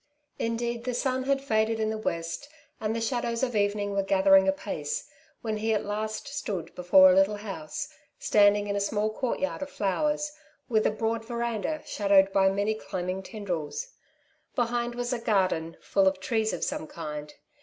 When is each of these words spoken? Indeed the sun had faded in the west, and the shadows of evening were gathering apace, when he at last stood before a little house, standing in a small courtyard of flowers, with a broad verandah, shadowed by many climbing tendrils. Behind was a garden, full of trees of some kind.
Indeed 0.39 0.85
the 0.85 0.95
sun 0.95 1.25
had 1.25 1.43
faded 1.43 1.79
in 1.79 1.91
the 1.91 1.97
west, 1.99 2.49
and 2.79 2.95
the 2.95 2.99
shadows 2.99 3.43
of 3.43 3.55
evening 3.55 3.91
were 3.91 4.01
gathering 4.01 4.47
apace, 4.47 5.07
when 5.43 5.57
he 5.57 5.75
at 5.75 5.85
last 5.85 6.27
stood 6.27 6.73
before 6.73 7.11
a 7.11 7.13
little 7.15 7.35
house, 7.35 7.87
standing 8.17 8.65
in 8.65 8.75
a 8.75 8.79
small 8.79 9.11
courtyard 9.13 9.61
of 9.61 9.69
flowers, 9.69 10.31
with 10.67 10.87
a 10.87 10.89
broad 10.91 11.23
verandah, 11.23 11.83
shadowed 11.85 12.33
by 12.33 12.49
many 12.49 12.73
climbing 12.73 13.21
tendrils. 13.21 13.89
Behind 14.55 14.95
was 14.95 15.13
a 15.13 15.19
garden, 15.19 15.77
full 15.81 16.07
of 16.07 16.19
trees 16.19 16.51
of 16.51 16.63
some 16.63 16.87
kind. 16.87 17.35